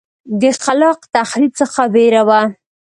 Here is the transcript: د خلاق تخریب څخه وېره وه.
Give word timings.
د 0.41 0.43
خلاق 0.63 0.99
تخریب 1.13 1.51
څخه 1.61 1.81
وېره 1.93 2.21
وه. 2.27 2.41